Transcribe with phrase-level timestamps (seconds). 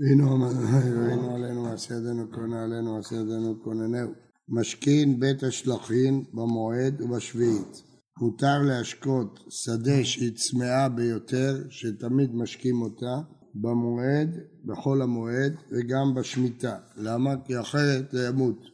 [0.00, 4.10] והנה עלינו מעשה ידינו קונה עלינו מעשה ידינו קוננהו.
[4.48, 7.82] משכין בית השלכין במועד ובשביעית.
[8.20, 13.20] מותר להשקות שדה שהיא צמאה ביותר, שתמיד משקים אותה,
[13.54, 16.76] במועד, בחול המועד וגם בשמיטה.
[16.96, 17.34] למה?
[17.44, 18.64] כי אחרת זה ימות.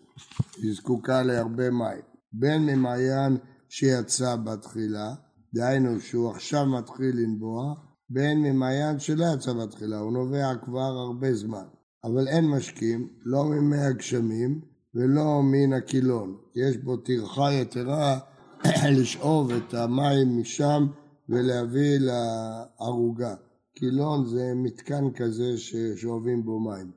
[0.63, 2.03] היא זקוקה להרבה מים.
[2.33, 3.37] בין ממעיין
[3.69, 5.15] שיצא בתחילה,
[5.55, 7.75] דהיינו שהוא עכשיו מתחיל לנבוע,
[8.11, 11.65] בין ממעיין שלא יצא בתחילה, הוא נובע כבר הרבה זמן.
[12.05, 14.61] אבל אין משקים, לא ממי הגשמים
[14.95, 16.37] ולא מן הקילון.
[16.55, 18.19] יש בו טרחה יתרה
[18.99, 20.87] לשאוב את המים משם
[21.29, 23.35] ולהביא לערוגה.
[23.75, 26.91] קילון זה מתקן כזה ששואבים בו מים.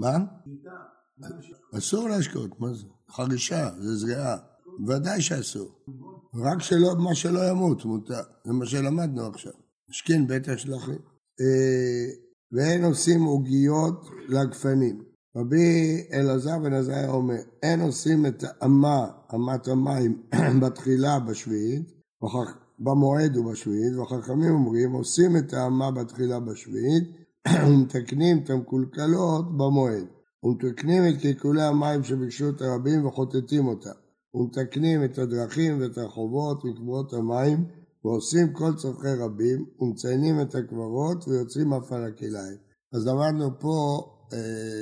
[0.00, 0.18] מה?
[1.78, 2.84] אסור להשקות, מה זה?
[3.10, 4.36] חרישה, זה זריעה.
[4.86, 5.68] ודאי שאסור.
[6.34, 8.22] רק שלא, מה שלא ימות מותר.
[8.44, 9.52] זה מה שלמדנו עכשיו.
[9.90, 10.98] משכין בית השלכים.
[11.40, 12.06] אה,
[12.52, 15.02] ואין עושים עוגיות לגפנים.
[15.36, 20.22] רבי אלעזר בן עזריה אומר, אין עושים את האמה, אמת המים,
[20.62, 21.92] בתחילה בשביעית,
[22.78, 27.04] במועד ובשביעית, והחכמים אומרים, עושים את האמה בתחילה בשביעית,
[27.66, 30.06] ומתקנים את המקולקלות במועד.
[30.42, 33.90] ומתקנים את קלקולי המים שביקשו את הרבים וחוטטים אותם.
[34.34, 37.64] ומתקנים את הדרכים ואת הרחובות מקברות המים,
[38.08, 42.56] ועושים כל צורכי רבים, ומציינים את הקברות ויוצאים אף על הכליים.
[42.92, 44.38] אז למדנו פה אה,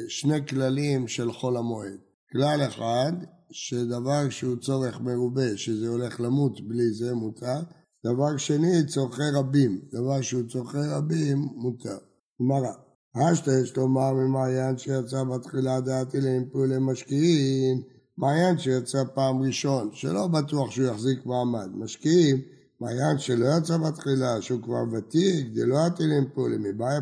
[0.08, 1.98] שני כללים של חול המועד.
[2.32, 3.12] כלל אחד,
[3.50, 7.60] שדבר שהוא צורך מרובה, שזה הולך למות בלי זה מותר.
[8.04, 9.80] דבר שני, צורכי רבים.
[9.92, 11.98] דבר שהוא צורכי רבים, מותר.
[12.42, 12.72] גמרא.
[13.16, 17.82] אשתא יש לומר ממעיין שיצא בתחילה דעתי לאימפול למשקיעים,
[18.18, 21.68] מעיין שיצא פעם ראשון, שלא בטוח שהוא יחזיק מעמד.
[21.74, 22.40] משקיעים,
[22.80, 27.00] מעיין שלא יצא בתחילה, שהוא כבר ותיק, דלא עטילים פולים, מבעיה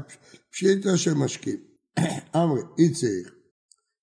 [0.50, 1.60] פשיטה שמשקיעים.
[2.36, 3.34] אמרי, אי צריך.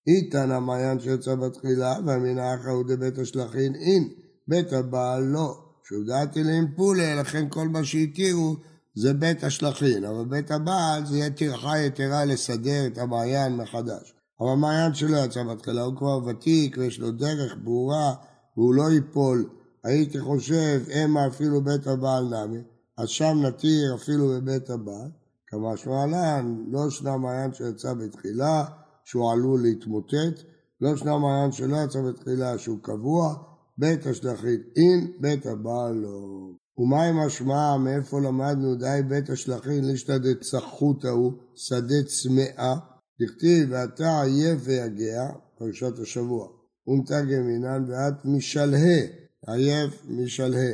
[0.07, 4.09] איתן המעיין שיצא בתחילה, והמינה אחרהו דבית השלכין אין,
[4.47, 5.57] בית הבעל לא.
[5.83, 8.55] שהוא דעתי לאימפולה, לכן כל מה שהתירו
[8.95, 14.13] זה בית השלכין, אבל בית הבעל זה יהיה טרחה יתרה לסדר את המעיין מחדש.
[14.39, 18.13] אבל המעיין שלא יצא בתחילה הוא כבר ותיק ויש לו דרך ברורה
[18.57, 19.49] והוא לא ייפול.
[19.83, 22.59] הייתי חושב, המה אפילו בית הבעל נמי,
[22.97, 25.09] אז שם נתיר אפילו בבית הבעל.
[25.47, 28.65] כמה שמעלן, לא שנה מעיין שיצא בתחילה,
[29.05, 30.43] שהוא עלול להתמוטט,
[30.81, 33.35] לא שנה מעיין שלא יצא בתחילה, שהוא קבוע,
[33.77, 36.51] בית השלכית אין, בית הבעל לא.
[36.77, 42.75] ומה עם השמעה, מאיפה למדנו די בית השלכין לישתא דצחותא הוא, שדה צמאה,
[43.21, 46.47] דכתיב ואתה עייף ויגע, פרשת השבוע,
[46.87, 49.01] ומתרגם מינן ואת משלהה,
[49.47, 50.73] עייף משלהה,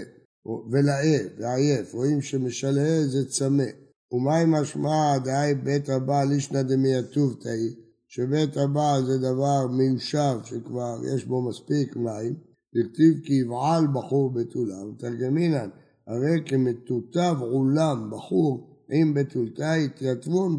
[0.72, 3.64] ולאה, ועייף, רואים שמשלהה זה צמא.
[4.12, 7.70] ומה עם השמעה דהי בית הבעל אישנא דמייתובתאי,
[8.08, 12.36] שבית הבעל זה דבר מיושב שכבר יש בו מספיק מים,
[12.76, 15.70] דכתיב כי יבעל בחור בתולה, ומתרגמינן
[16.08, 20.58] הרי כמטותב עולם בחור עם בתולתה יתייתבון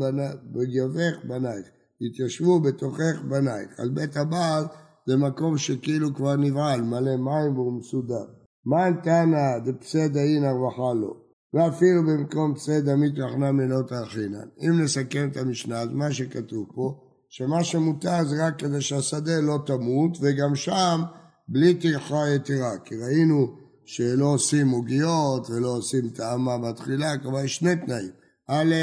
[0.52, 1.66] בגבך בנייך,
[2.00, 3.80] יתיישבו בתוכך בנייך.
[3.80, 4.64] אז בית הבעל
[5.08, 8.24] זה מקום שכאילו כבר נבעל, מלא מים והוא מסודר.
[8.66, 11.16] מן תנא דפסדא אינא רווחה לו,
[11.54, 14.48] ואפילו במקום פסדא מתרחנה מנות האחינן.
[14.60, 19.58] אם נסכם את המשנה, אז מה שכתוב פה, שמה שמותר זה רק כדי שהשדה לא
[19.66, 21.00] תמות, וגם שם
[21.48, 27.76] בלי טרחה יתרה, כי ראינו שלא עושים עוגיות ולא עושים טעמה בתחילה, כלומר יש שני
[27.76, 28.10] תנאים.
[28.48, 28.74] א',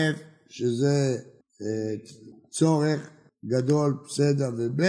[0.49, 1.17] שזה
[1.61, 1.95] אה,
[2.49, 3.09] צורך
[3.45, 4.81] גדול, פסדה וב',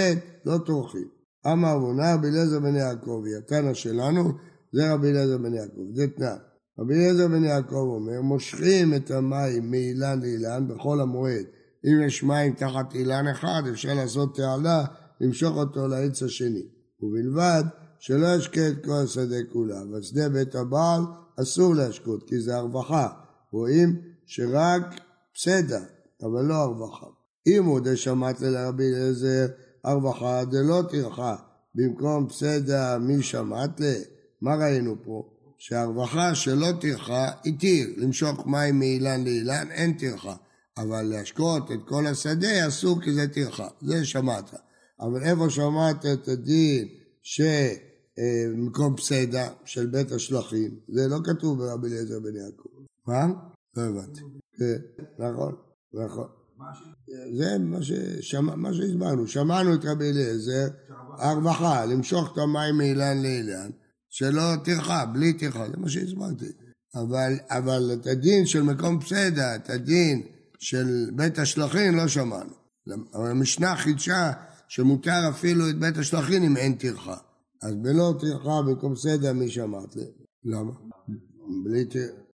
[0.46, 1.15] לא טורחים.
[1.52, 4.32] אמר אבונה רבי אליעזר בן יעקב, התנא שלנו,
[4.72, 6.34] זה רבי אליעזר בן יעקב, זה תנא.
[6.78, 11.44] רבי אליעזר בן יעקב אומר, מושכים את המים מאילן לאילן בכל המועד.
[11.84, 14.84] אם יש מים תחת אילן אחד, אפשר לעשות תעלה,
[15.20, 16.62] למשוך אותו לעץ השני.
[17.02, 17.64] ובלבד
[17.98, 21.02] שלא ישקה את כל השדה כולה, אבל שדה בית הבעל
[21.42, 23.08] אסור להשקות, כי זה הרווחה.
[23.52, 24.82] רואים שרק
[25.34, 25.80] פסדה,
[26.22, 27.06] אבל לא הרווחה.
[27.46, 29.46] אם הוא דשמט לרבי אליעזר
[29.86, 31.36] הרווחה דלא טרחה,
[31.74, 33.84] במקום פסדה מי שמט ל...
[34.40, 35.28] מה ראינו פה?
[35.58, 40.36] שהרווחה שלא טרחה התיר, למשוך מים מאילן לאילן אין טרחה,
[40.78, 44.54] אבל להשקות את כל השדה אסור כי זה טרחה, זה שמעת.
[45.00, 46.88] אבל איפה שמעת את הדין
[47.22, 52.68] שמקום פסדה של בית השלכים, זה לא כתוב ברבי אליעזר בן יעקב.
[53.06, 53.26] מה?
[53.76, 54.20] לא הבנתי.
[54.58, 54.76] כן,
[55.18, 55.54] נכון,
[55.94, 56.28] נכון.
[57.38, 60.66] זה מה, ששמע, מה שהסברנו, שמענו את רבי אליעזר,
[61.18, 63.70] הרווחה, למשוך את המים מאילן לאילן,
[64.08, 66.52] שלא טרחה, בלי טרחה, זה מה שהסברתי.
[66.94, 70.22] אבל, אבל את הדין של מקום פסדה, את הדין
[70.58, 72.52] של בית השלכים לא שמענו.
[73.12, 74.32] המשנה חידשה
[74.68, 77.16] שמותר אפילו את בית השלכין אם אין טרחה.
[77.62, 80.04] אז בלא טרחה במקום סדר מי שאמרת לי.
[80.44, 80.72] למה?
[81.64, 82.26] בלי טרחה.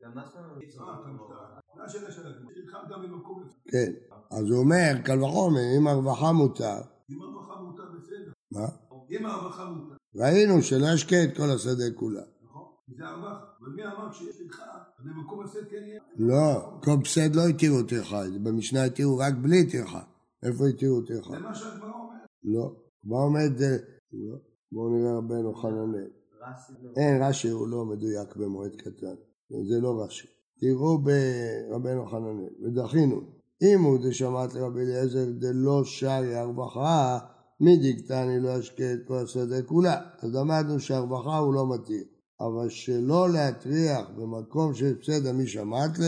[3.68, 3.92] כן,
[4.32, 6.82] אז הוא אומר, קל וחומר, אם הרווחה מותר.
[7.10, 8.32] אם הרווחה מותר בסדר.
[8.52, 8.68] מה?
[9.12, 9.96] אם הרווחה מותר.
[10.16, 12.22] ראינו שלא ישקה את כל השדה כולה.
[12.44, 12.66] נכון,
[12.98, 13.52] זה הרווחה.
[13.62, 16.02] אבל מי אמר שיש טרחה, במקום הסד כן יהיה?
[16.18, 20.02] לא, קומפסד לא התירו טרחה, במשנה התירו רק בלי טרחה.
[20.44, 21.30] איפה התירו טרחה?
[21.30, 22.28] זה מה שהגמרא אומרת.
[22.44, 22.76] לא.
[23.04, 23.62] מה עומד...
[23.62, 23.78] אה,
[24.14, 24.38] לא.
[24.72, 26.10] בואו נראה רבנו חננאל.
[26.98, 29.16] אין, רש"י הוא לא מדויק במועד קטן.
[29.70, 30.28] זה לא רש"י.
[30.60, 33.41] תראו ברבנו חננאל, ודחינו.
[33.62, 37.20] אם הוא דשמעת לרבי אליעזר דלא שרי הרווחה,
[37.60, 40.02] מי דקטני לא ישקה את כל השדה כולה.
[40.20, 42.04] אז למדנו שהרווחה הוא לא מתיר.
[42.42, 46.04] אבל שלא להטריח במקום שיש פסדה מי שמעת ל...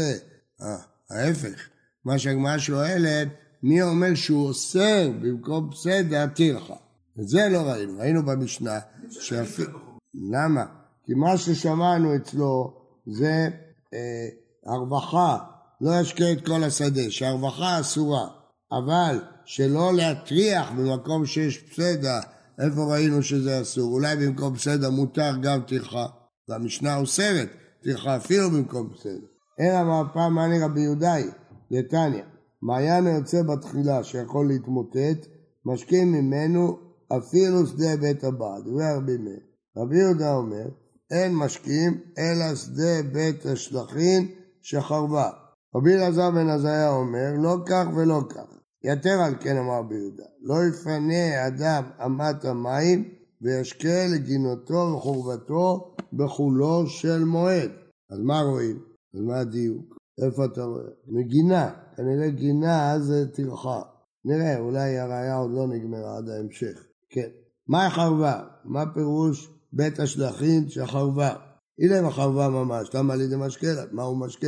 [0.62, 0.78] אה,
[1.10, 1.70] ההפך.
[2.06, 3.28] מה שהגמרא שואלת,
[3.64, 6.76] מי אומר שהוא אוסר במקום פסדה טרחה?
[7.20, 8.00] את זה לא ראינו.
[8.00, 8.80] ראינו במשנה
[9.10, 9.80] שאפילו...
[10.14, 10.66] למה?
[11.06, 12.74] כי מה ששמענו אצלו
[13.06, 13.50] זה
[13.94, 14.28] אה,
[14.66, 15.38] הרווחה,
[15.84, 18.28] לא ישקה את כל השדה, שהרווחה אסורה,
[18.72, 22.20] אבל שלא להטריח במקום שיש פסדה,
[22.60, 23.94] איפה ראינו שזה אסור?
[23.94, 26.06] אולי במקום פסדה מותר גם טרחה,
[26.50, 27.50] והמשנה אוסרת
[27.84, 29.28] טרחה אפילו במקום פסדה.
[29.60, 31.24] אלא מה פעם אני רבי יהודאי,
[31.72, 32.26] לטניה,
[32.62, 35.28] מעיין היוצא בתחילה שיכול להתמוטט,
[35.66, 36.78] משקים ממנו
[37.18, 39.40] אפילו שדה בית הבעל, דברי רבי מאיר.
[39.78, 40.66] רבי יהודה אומר,
[41.12, 44.28] אין משקים אלא שדה בית השלכין
[44.62, 45.43] שחרבה.
[45.76, 48.58] רבי אלעזר בן עזריה אומר, לא כך ולא כך.
[48.84, 53.10] יתר על כן אמר רבי יהודה, לא יפנה אדם אמת המים
[53.42, 57.72] וישקה לגינותו וחורבתו בחולו של מועד.
[58.10, 58.80] אז מה רואים?
[59.14, 59.98] אז מה הדיוק?
[60.26, 60.84] איפה אתה רואה?
[61.08, 63.82] מגינה, כנראה גינה זה טרחה.
[64.26, 66.84] נראה, אולי הראייה עוד לא נגמרה עד ההמשך.
[67.10, 67.30] כן.
[67.68, 68.44] מה חרבה?
[68.64, 71.36] מה פירוש בית השלכין שחרבה?
[71.80, 73.68] הנה חרבה ממש, למה על ידי משקה?
[73.92, 74.48] מה הוא משקה?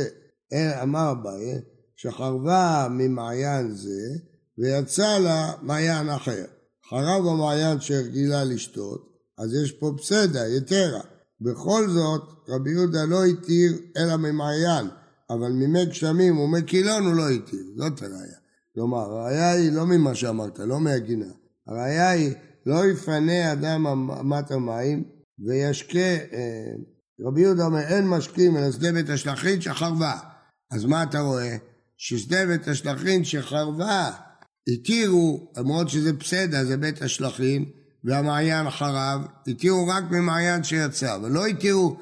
[0.54, 1.60] אמר אביי,
[1.96, 4.18] שחרבה ממעיין זה
[4.58, 6.44] ויצא לה מעיין אחר.
[6.90, 11.00] חרב המעיין שהרגילה לשתות, אז יש פה פסדה, יתרה.
[11.40, 14.86] בכל זאת, רבי יהודה לא התיר אלא ממעיין,
[15.30, 18.38] אבל ממי גשמים ומי קילון הוא לא התיר, זאת הראייה.
[18.74, 21.32] כלומר, הראייה היא לא ממה שאמרת, לא מהגינה.
[21.66, 22.34] הראייה היא,
[22.66, 25.04] לא יפנה אדם אמת המים
[25.38, 26.72] וישקה, אה,
[27.20, 30.18] רבי יהודה אומר, אין משקים אלא שדה בית השלכין שחרבה.
[30.70, 31.56] אז מה אתה רואה?
[31.96, 34.10] ששדה בית השלכין שחרבה,
[34.74, 37.64] התירו, למרות שזה פסדה, זה בית השלכין,
[38.04, 41.96] והמעיין חרב, התירו רק ממעיין שיצא, ולא התירו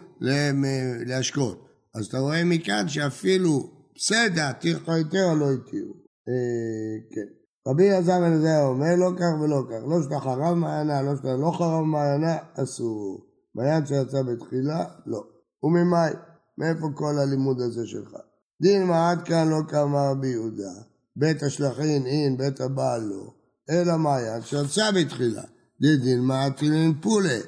[1.06, 1.68] להשקות.
[1.94, 5.94] אז אתה רואה מכאן שאפילו פסדה, טרחה יותר לא התירו.
[6.28, 7.44] אה, כן.
[7.68, 11.36] רבי אלעזר בן עזריה אומר לא כך ולא כך, לא שאתה חרב מעיינה, לא שאתה
[11.36, 13.26] לא חרב מעיינה, אסור.
[13.54, 15.24] מעיין שיצא בתחילה, לא.
[15.62, 16.10] וממאי,
[16.58, 18.10] מאיפה כל הלימוד הזה שלך?
[18.64, 20.72] דין מעט כאן לא כאמר רבי יהודה,
[21.16, 23.30] בית השלכין אין, בית הבעל לא,
[23.70, 25.42] אלא מעיין שיצא בתחילה.
[25.80, 27.38] דין מעטילין פולה,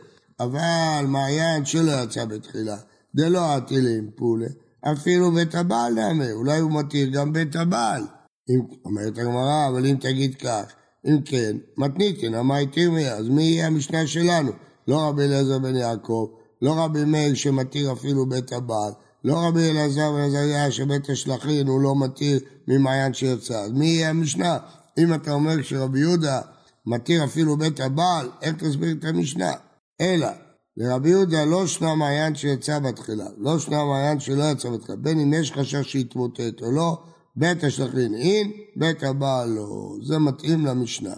[0.41, 2.77] אבל מעיין שלא יצא בתחילה,
[3.15, 4.47] דלא עטילין פולה,
[4.93, 8.03] אפילו בית הבעל נאמר, אולי הוא מתיר גם בית הבעל.
[8.51, 10.73] אם, אומרת הגמרא, אבל אם תגיד כך,
[11.07, 14.50] אם כן, מתניתין, מה התיר מיה, אז מי יהיה המשנה שלנו?
[14.88, 16.26] לא רבי אליעזר בן יעקב,
[16.62, 18.93] לא רבי מאיר שמתיר אפילו בית הבעל,
[19.26, 23.61] לא רבי אלעזר בן עזריה שבית השלכין הוא לא מתיר ממעיין שיצא.
[23.61, 24.59] אז מי יהיה המשנה?
[24.99, 26.40] אם אתה אומר שרבי יהודה
[26.87, 29.52] מתיר אפילו בית הבעל, איך תסביר את המשנה?
[30.00, 30.28] אלא,
[30.76, 35.33] לרבי יהודה לא שנה מעיין שיצא בתחילה, לא שנה מעיין שלא יצא בתחילה, בין אם
[35.33, 37.02] יש חשש שיתמוטט או לא,
[37.37, 39.97] בית השלכין אין, בית הבעל לא.
[40.02, 41.14] זה מתאים למשנה.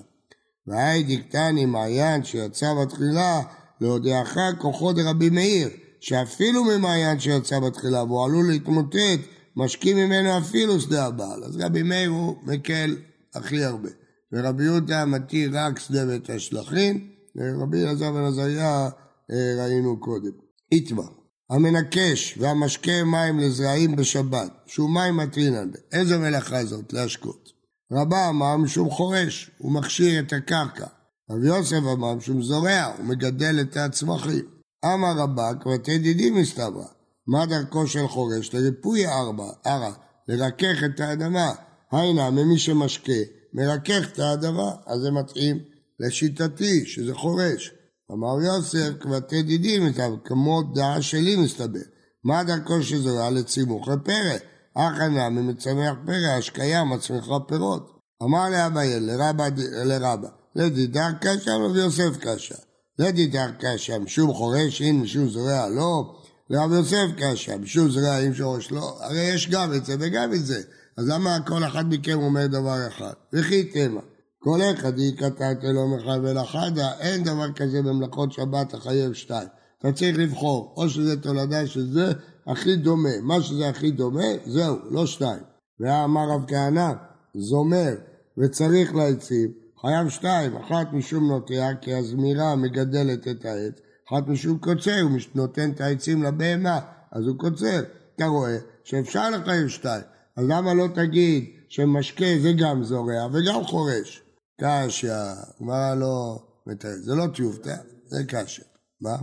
[0.67, 3.41] והי דקטני מעיין שיצא בתחילה,
[3.81, 5.69] להודיעך כוחו דרבי מאיר,
[6.01, 9.21] שאפילו ממעיין שיצא בתחילה והוא עלול להתמוטט,
[9.57, 11.45] משקים ממנו אפילו שדה הבעל.
[11.45, 12.97] אז רבי מאיר הוא מקל
[13.35, 13.89] הכי הרבה.
[14.33, 18.89] ורבי יהודה מתיר רק שדה בית השלכין, ורבי אלעזר בן עזריה
[19.31, 20.31] אה, ראינו קודם.
[20.73, 21.09] איתמר,
[21.51, 27.49] המנקש והמשקה מים לזרעים בשבת, שהוא מים מטרינן, איזה מלאכה זאת להשקות?
[27.93, 30.87] רבה אמר משום חורש, הוא מכשיר את הקרקע.
[31.31, 34.58] רבי יוסף אמר משום זורע, הוא מגדל את הצמחים.
[34.85, 36.85] אמר רבק ותדידים מסתברא.
[37.27, 38.55] מה דרכו של חורש?
[38.55, 39.93] לריפוי ארבע, ערה,
[40.29, 41.53] לרכך את האדמה.
[41.93, 43.13] היינה, ממי שמשקה,
[43.55, 45.59] מרכך את האדמה, אז זה מתאים
[46.01, 47.73] לשיטתי, שזה חורש.
[48.13, 51.81] אמר יוסף, כבתי דידים מסתבר, כמו דעה שלי מסתבר.
[52.25, 54.39] מה דרכו שזורע לצימוך לפרא?
[54.77, 57.99] הכנה ממצמח פרא, השקיה מצמיחה פירות.
[58.23, 59.49] אמר לאביי לרבא,
[59.85, 62.68] לרבא, לדידר קשה ורבי יוסף קשה.
[62.99, 66.15] לדידר קשה משום חורש אין משום זורע לא,
[66.51, 70.47] לרב יוסף קשה משום זורע אין שורש לא, הרי יש גם את זה וגם את
[70.47, 70.63] זה.
[70.97, 73.13] אז למה כל אחד מכם אומר דבר אחד?
[73.33, 74.01] וכי תמה.
[74.39, 79.49] כל אחד יקטעת אלו מחייב חדה, אין דבר כזה במלאכות שבת לחייב שתיים.
[79.79, 82.13] אתה צריך לבחור, או שזה תולדה של זה
[82.47, 85.41] הכי דומה, מה שזה הכי דומה, זהו, לא שתיים.
[85.81, 86.93] ואמר רב כהנא,
[87.35, 87.95] זומר
[88.39, 89.51] וצריך להציב,
[89.81, 93.75] חייב שתיים, אחת משום נוטע, כי הזמירה מגדלת את העץ,
[94.09, 96.81] אחת משום קוצר, הוא נותן את העצים לבהמה,
[97.13, 97.81] אז הוא קוצר.
[98.17, 100.03] אתה רואה שאפשר לחייב שתיים,
[100.37, 104.23] אז למה לא תגיד שמשקה זה גם זורע וגם חורש?
[104.61, 105.13] קשיא,
[105.61, 108.65] גמרא לא מתאר, זה לא טיובטה, זה קשיא.
[109.01, 109.17] מה?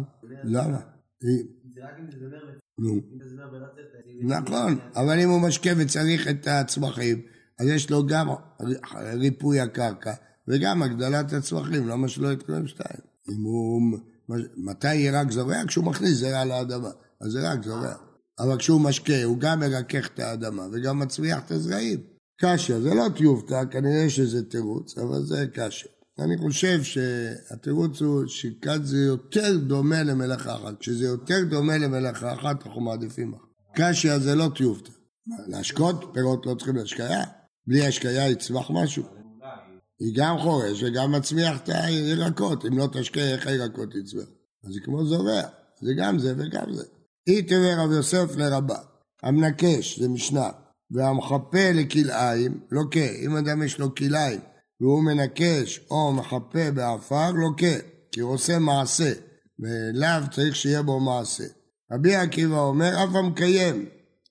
[0.44, 0.80] למה?
[4.22, 7.22] נכון, אבל אם הוא משקה וצריך את הצמחים,
[7.60, 8.28] אז יש לו גם
[9.14, 10.14] ריפוי הקרקע
[10.48, 13.00] וגם הגדלת הצמחים, למה שלא יתקיים שתיים?
[13.30, 13.82] אם הוא...
[14.58, 15.66] מתי יהיה רק זורע?
[15.68, 16.90] כשהוא מכניס זרע לאדמה,
[17.22, 17.94] אז זה רק זורע.
[18.40, 22.00] אבל כשהוא משקה, הוא גם מרכך את האדמה וגם מצמיח את הזרעים.
[22.42, 25.90] קשיא, זה לא טיובטה, כנראה שזה תירוץ, אבל זה קשיא.
[26.20, 30.80] אני חושב שהתירוץ הוא שכאן זה יותר דומה למלאכה אחת.
[30.80, 33.46] כשזה יותר דומה למלאכה אחת, אנחנו מעדיפים אחת.
[33.75, 34.92] קשיא זה לא טיובטה.
[35.48, 37.24] להשקות פירות לא צריכים להשקיה?
[37.68, 39.04] בלי השקיה יצמח משהו.
[40.00, 42.66] היא גם חורש וגם מצמיח את הירקות.
[42.66, 44.25] אם לא תשקה, איך הירקות יצמח?
[44.64, 45.42] אז זה כמו זורע.
[45.82, 46.84] זה גם זה וגם זה.
[47.28, 48.78] אי תראה רב יוסף לרבה.
[49.24, 50.50] המנקש, זה משנה.
[50.92, 53.10] והמחפה לכלאיים, לוקה.
[53.25, 54.40] אם אדם יש לו כלאיים
[54.82, 57.75] והוא מנקש או מחפה בעפר, לוקה.
[58.12, 59.12] כי הוא עושה מעשה.
[59.60, 61.44] ולאו צריך שיהיה בו מעשה.
[61.92, 63.86] רבי עקיבא אומר, אף המקיים,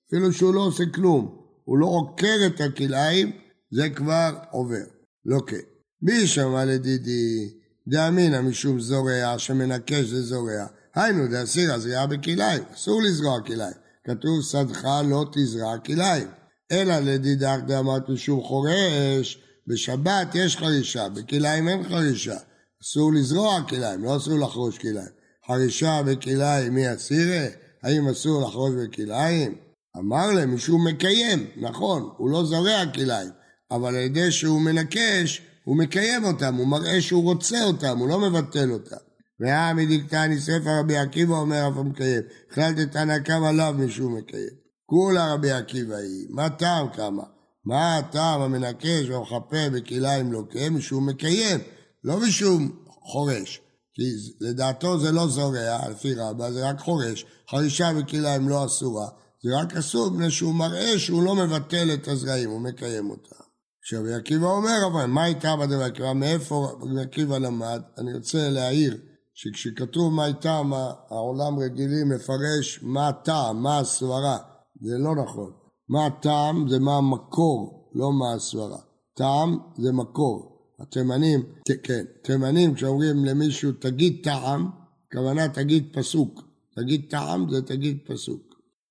[0.07, 3.31] אפילו שהוא לא עושה כלום, הוא לא עוקר את הכלאיים,
[3.71, 4.94] זה כבר עובר.
[5.25, 5.55] לוקה.
[6.01, 7.49] בי שמע לדידי,
[7.87, 10.65] דאמינא משום זורע, שמנקש זה זורע.
[10.95, 13.75] היינו דאסיר הזריעה בכלאיים, אסור לזרוע כלאיים.
[14.03, 16.27] כתוב שדך לא תזרע כלאיים.
[16.71, 22.37] אלא לדידך דאמרת משום חורש, בשבת יש חרישה, בכלאיים אין חרישה.
[22.83, 25.09] אסור לזרוע כלאיים, לא אסור לחרוש כלאיים.
[25.47, 27.45] חרישה בכלאיים מי אסירה?
[27.83, 29.55] האם אסור לחרוש בכלאיים?
[29.97, 33.29] אמר להם, משום מקיים, נכון, הוא לא זורע כלאיים,
[33.71, 38.19] אבל על ידי שהוא מנקש, הוא מקיים אותם, הוא מראה שהוא רוצה אותם, הוא לא
[38.19, 38.95] מבטל אותם.
[39.39, 44.65] והעמי דיקטני ספר רבי עקיבא אומר אף המקיים, החלטת תנא קמא לאו משום מקיים.
[44.85, 47.23] כולה רבי עקיבא היא, מה טעם כמה?
[47.65, 50.69] מה הטעם המנקש והמחפה בכלאיים לוקה?
[50.69, 51.59] משום מקיים,
[52.03, 53.61] לא משום חורש.
[53.93, 54.03] כי
[54.41, 57.25] לדעתו זה לא זורע, לפי רבא, זה רק חורש.
[57.49, 59.07] חרישה בכלאיים לא אסורה,
[59.43, 63.44] זה רק אסור מפני שהוא מראה שהוא לא מבטל את הזרעים, הוא מקיים אותם.
[63.85, 66.13] עכשיו רבי עקיבא אומר, אבל מה הייתה בדבר עקיבא?
[66.13, 67.81] מאיפה רבי עקיבא למד?
[67.97, 68.97] אני רוצה להעיר
[69.33, 70.73] שכשכתוב מה טעם,
[71.09, 74.37] העולם רגילים לפרש מה הטעם, מה הסברה.
[74.81, 75.51] זה לא נכון.
[75.89, 78.79] מה הטעם זה מה המקור, לא מה הסברה.
[79.13, 80.71] טעם זה מקור.
[80.79, 81.43] התימנים,
[81.83, 84.69] כן, תימנים כשאומרים למישהו תגיד טעם,
[85.07, 86.41] הכוונה תגיד פסוק.
[86.75, 88.41] תגיד טעם זה תגיד פסוק.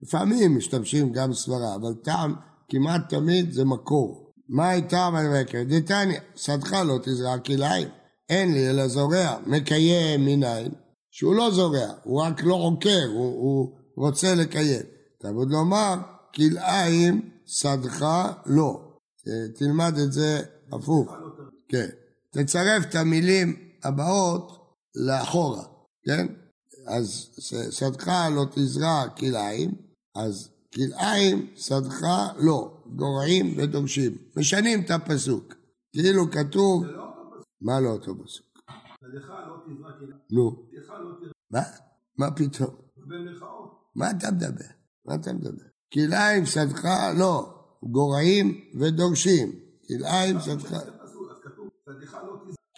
[0.02, 2.34] לפעמים משתמשים גם סברה, אבל טעם
[2.68, 4.23] כמעט תמיד זה מקור.
[4.48, 5.62] מה הייתה המלבקר?
[5.68, 7.88] דתניא, שדך לא תזרע כלאיים.
[8.28, 10.72] אין לי אלא זורע, מקיים מניין,
[11.10, 14.82] שהוא לא זורע, הוא רק לא עוקר, הוא, הוא רוצה לקיים.
[15.20, 15.94] תעבוד לומר,
[16.34, 18.06] כלאיים שדך
[18.46, 18.80] לא.
[19.54, 21.12] תלמד את זה הפוך.
[21.68, 21.88] כן.
[22.30, 24.52] תצרף את המילים הבאות
[24.94, 25.64] לאחורה,
[26.06, 26.26] כן?
[26.86, 27.28] אז
[27.70, 29.70] שדך לא תזרע כלאיים,
[30.14, 32.02] אז כלאיים שדך
[32.36, 34.16] לא, גורעים ודורשים.
[34.36, 35.54] משנים את הפסוק.
[35.92, 36.84] כאילו כתוב...
[37.60, 38.46] מה לא אותו פסוק?
[40.30, 40.68] נו.
[41.50, 41.62] מה?
[42.18, 42.74] מה פתאום?
[43.94, 44.64] מה אתה מדבר?
[45.06, 45.64] מה אתה מדבר?
[45.92, 46.84] כלאיים שדך
[47.18, 49.52] לא, גורעים ודורשים.
[49.88, 50.76] כלאיים שדך...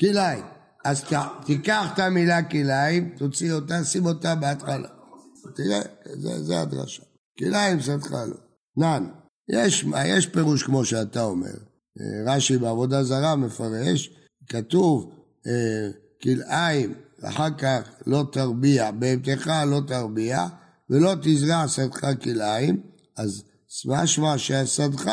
[0.01, 0.45] כלאיים.
[0.85, 1.05] אז
[1.47, 4.89] תיקח את המילה כלאיים, תוציא אותה, שים אותה בהתחלה.
[5.55, 5.81] תראה,
[6.43, 7.03] זה הדרשה.
[7.39, 8.37] כלאיים שדך לא.
[8.77, 9.07] נען,
[9.49, 11.55] יש, יש פירוש כמו שאתה אומר.
[12.27, 14.11] רש"י בעבודה זרה מפרש,
[14.49, 15.13] כתוב
[15.47, 15.91] אה,
[16.23, 20.47] כלאיים, אחר כך לא תרביע, בהמתך לא תרביע,
[20.91, 22.81] ולא תזרע שדך כלאיים,
[23.17, 23.43] אז
[23.87, 25.11] משמע שהשדך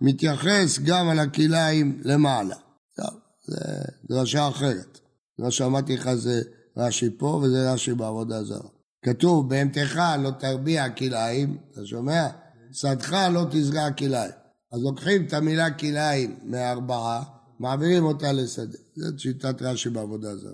[0.00, 2.56] מתייחס גם על הכלאיים למעלה.
[2.96, 5.00] טוב, זה דרשה אחרת.
[5.38, 6.42] מה שאמרתי לך זה
[6.76, 8.68] רש"י פה וזה רש"י בעבודה זרה.
[9.06, 12.26] כתוב, בהמתך לא תרביע כלאיים, אתה שומע?
[12.72, 14.32] שדך לא תזרע כלאיים.
[14.72, 17.22] אז לוקחים את המילה כלאיים מארבעה,
[17.60, 18.78] מעבירים אותה לשדה.
[18.96, 20.52] זאת שיטת רש"י בעבודה זרה.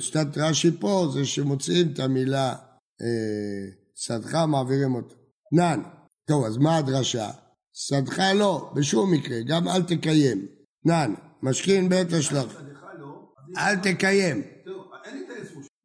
[0.00, 2.54] שיטת רש"י פה זה שמוציאים את המילה
[3.02, 5.14] אה, שדך, מעבירים אותה.
[5.52, 5.80] נן.
[6.26, 7.30] טוב, אז מה הדרשה?
[7.72, 10.46] שדך לא, בשום מקרה, גם אל תקיים.
[10.84, 12.62] נן, משכין בית השלך.
[13.56, 14.42] אל תקיים.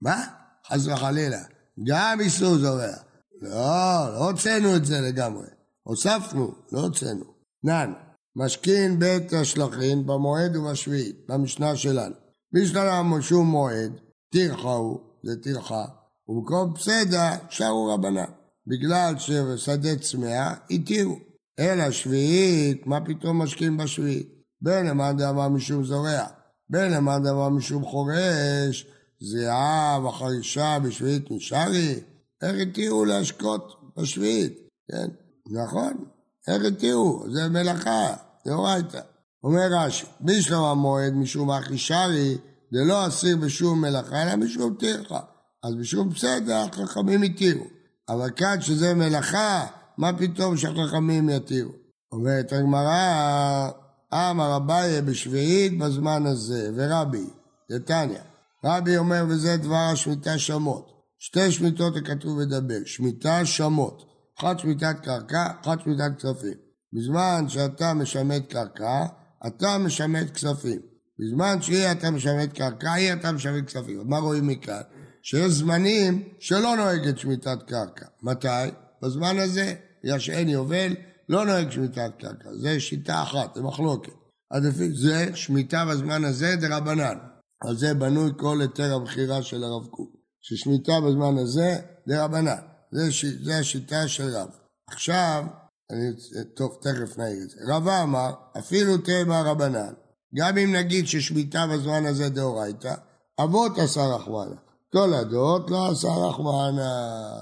[0.02, 0.24] מה?
[0.68, 1.57] חס וחלילה.
[1.84, 2.94] גם איסור זורע.
[3.42, 5.48] לא, לא הוצאנו את זה לגמרי.
[5.84, 7.26] הוספנו, לא הוצאנו.
[7.64, 7.94] נן,
[8.36, 12.16] משכין בית השלכין במועד ובשביעית, במשנה שלנו.
[12.54, 13.92] בשלם שום מועד,
[14.34, 15.86] טרחה הוא, זה טרחה,
[16.28, 18.32] ובמקום פסדה שרו רבנן.
[18.68, 21.16] בגלל ששדה צמאה, התירו.
[21.60, 24.28] אלא שביעית, מה פתאום משקים בשביעית?
[24.62, 26.26] בין למאן דאמר משום זורע,
[26.70, 28.88] בין למאן דאמר משום חורש,
[29.22, 32.00] זיעה וחרישה בשביעית נשארי,
[32.42, 34.54] איך התירו להשקות בשביעית,
[34.92, 35.08] כן?
[35.52, 36.06] נכון,
[36.48, 37.26] איך התירו?
[37.32, 38.14] זה מלאכה,
[38.46, 39.02] זה אורייתא.
[39.44, 42.38] אומר רש"י, בשלום המועד משום אחישרי,
[42.72, 45.20] זה לא אסיר בשום מלאכה, אלא משום טרחה.
[45.64, 47.66] אז בשום בסדר, חכמים התירו.
[48.10, 49.66] אבל כאן שזה מלאכה,
[49.98, 51.72] מה פתאום שהחכמים יתירו?
[52.12, 53.70] אומרת הגמרא,
[54.14, 57.26] אמר אביי בשביעית בזמן הזה, ורבי,
[57.70, 58.20] זה תניא.
[58.64, 60.92] רבי אומר, וזה דבר השמיטה שמות.
[61.20, 64.04] שתי שמיטות הכתוב ודבר, שמיטה שמות.
[64.40, 66.54] אחת שמיטת קרקע, אחת שמיטת כספים.
[66.94, 69.06] בזמן שאתה משמט קרקע,
[69.48, 70.80] אתה משמט כספים.
[71.20, 74.02] בזמן שהיא אתה משמט קרקע, היא אתה משמט כספים.
[74.06, 74.82] מה רואים מכאן?
[75.22, 78.06] שיש זמנים שלא נוהגת שמיטת קרקע.
[78.24, 78.72] מתי?
[79.04, 79.74] בזמן הזה,
[80.04, 80.96] בגלל שאין יובל,
[81.30, 82.50] לא נוהג שמיטת קרקע.
[82.62, 84.14] זה שיטה אחת, זה מחלוקת.
[84.52, 87.18] אז לפי זה, שמיטה בזמן הזה זה רבנן.
[87.62, 90.16] על זה בנוי כל היתר הבחירה של הרב קוק.
[90.42, 92.62] ששמיטה בזמן הזה זה רבנן.
[92.92, 93.26] זה, ש...
[93.26, 94.50] זה השיטה של רב.
[94.88, 95.46] עכשיו,
[95.92, 96.10] אני,
[96.56, 97.58] טוב, תכף נעיר את זה.
[97.68, 99.94] רבא אמר, אפילו תמה רבנן,
[100.36, 102.94] גם אם נגיד ששמיטה בזמן הזה דאורייתא,
[103.40, 104.56] אבות עשה רחמנה.
[104.92, 106.92] תולדות לא עשה רחמנה.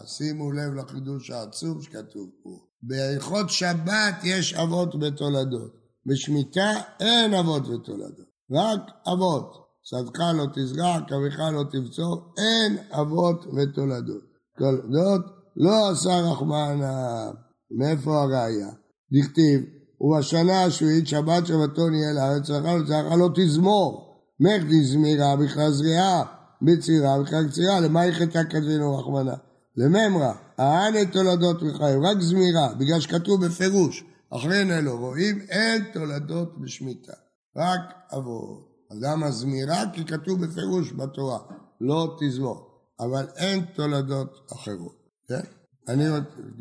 [0.05, 2.49] שימו לב לחידוש העצום שכתוב פה.
[2.81, 5.71] בהלכות שבת יש אבות ותולדות.
[6.05, 8.27] בשמיטה אין אבות ותולדות.
[8.51, 8.81] רק
[9.13, 9.64] אבות.
[9.85, 14.23] שדך לא תזרע, קריך לא תבצור, אין אבות ותולדות.
[14.57, 15.25] תולדות
[15.57, 17.31] לא עשה רחמנה.
[17.71, 18.69] מאיפה הראיה?
[19.13, 19.61] דכתיב,
[20.01, 24.15] ובשנה השביעית שבת שבתון יהיה לארץ, זרעך לא תזמור.
[24.39, 26.23] מך תזמירה בכלל זריעה.
[26.61, 29.35] בצירה וכלל קצירה, למה יחטא כתבינו רחמנה?
[29.77, 37.13] לממרא, הענה תולדות מחיים, רק זמירה, בגלל שכתוב בפירוש, אחרי נלו רואים אין תולדות בשמיטה,
[37.57, 37.81] רק
[38.17, 38.74] אבות.
[38.95, 39.83] אז למה זמירה?
[39.93, 41.39] כי כתוב בפירוש בתורה,
[41.81, 44.95] לא תזמור, אבל אין תולדות אחרות,
[45.27, 45.41] כן?
[45.87, 46.03] אני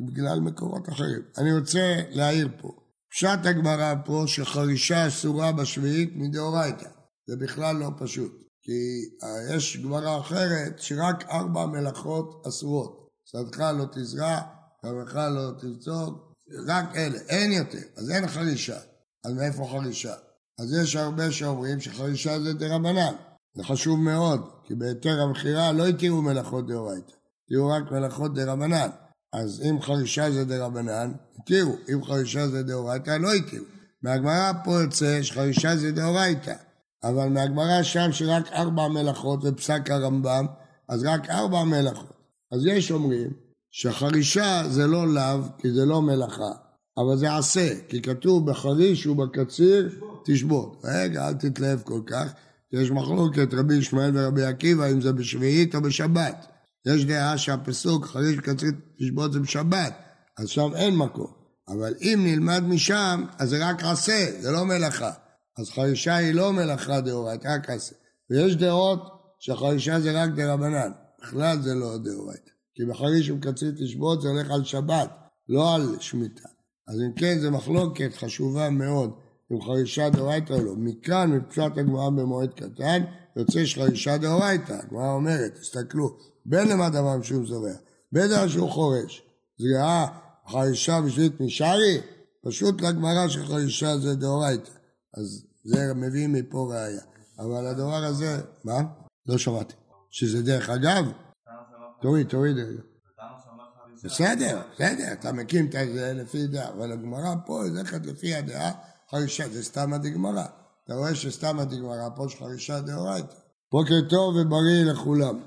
[0.06, 1.22] בגלל מקורות אחרים.
[1.38, 2.68] אני רוצה להעיר פה,
[3.10, 6.88] פשט הגמרא פה שחרישה אסורה בשביעית מדאורייתא,
[7.26, 8.32] זה בכלל לא פשוט.
[8.62, 8.72] כי
[9.54, 13.08] יש גמרא אחרת שרק ארבע מלאכות אסורות.
[13.24, 14.40] שדך לא תזרע,
[14.82, 16.32] קרבך לא תרצות,
[16.66, 18.78] רק אלה, אין יותר, אז אין חרישה.
[19.24, 20.14] אז מאיפה חרישה?
[20.58, 23.14] אז יש הרבה שאומרים שחרישה זה דה רבנן.
[23.54, 27.12] זה חשוב מאוד, כי בהיתר המכירה לא התירו מלאכות דאורייתא,
[27.44, 28.88] התירו רק מלאכות דה רבנן.
[29.32, 33.64] אז אם חרישה זה דה רבנן, התירו, אם חרישה זה דאורייתא, לא התירו.
[34.02, 36.54] מהגמרא פה יוצא שחרישה זה דאורייתא.
[37.04, 40.46] אבל מהגמרא שם שרק ארבע מלאכות ופסק הרמב"ם,
[40.88, 42.16] אז רק ארבע מלאכות.
[42.52, 43.30] אז יש אומרים
[43.70, 46.52] שחרישה זה לא לאו, כי זה לא מלאכה,
[46.98, 49.90] אבל זה עשה, כי כתוב בחריש ובקציר
[50.24, 50.82] תשבות.
[50.84, 52.32] רגע, אל תתלהב כל כך,
[52.72, 56.46] יש מחלוקת רבי ישמעאל ורבי עקיבא אם זה בשביעית או בשבת.
[56.86, 59.94] יש דעה שהפסוק חריש וקציר תשבות זה בשבת,
[60.38, 61.32] אז שם אין מקום.
[61.68, 65.10] אבל אם נלמד משם, אז זה רק עשה, זה לא מלאכה.
[65.58, 67.94] אז חרישה היא לא מלאכה דאורייתא, רק עשה.
[68.30, 69.00] ויש דעות
[69.38, 72.50] שחרישה זה רק דרבנן, בכלל זה לא דאורייתא.
[72.74, 75.10] כי בחריש ובקציר תשבות זה הולך על שבת,
[75.48, 76.48] לא על שמיטה.
[76.88, 79.10] אז אם כן, זו מחלוקת חשובה מאוד,
[79.54, 80.74] אם חרישה דאורייתא או לא.
[80.76, 83.02] מכאן, מפשט הגמרא במועד קטן,
[83.36, 84.72] יוצא שחרישה דאורייתא.
[84.72, 87.72] הגמרא אומרת, תסתכלו, בין למה דבר משום זורע,
[88.12, 89.22] בין דבר שהוא חורש.
[89.58, 90.06] זריעה
[90.48, 92.00] חרישה בשביל משארי,
[92.44, 94.70] פשוט לגמרא שחרישה זה דאורייתא.
[95.14, 97.02] אז זה מביאים מפה ראייה.
[97.38, 98.80] אבל הדבר הזה, מה?
[99.26, 99.74] לא שמעתי.
[100.10, 101.04] שזה דרך אגב?
[102.00, 102.56] תוריד, תוריד.
[104.04, 108.72] בסדר, בסדר, אתה מקים את זה לפי דעה, אבל הגמרא פה הולכת לפי הדעה
[109.14, 110.44] חרישה, זה סתם הדגמרא.
[110.84, 113.34] אתה רואה שסתם הדגמרא פה יש חרישה דאורייתא.
[113.72, 115.40] בוקר טוב ובריא לכולם.